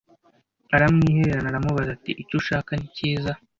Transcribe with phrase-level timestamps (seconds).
[0.75, 3.31] aramwihererana aramubaza ati icyo ushaka nikiza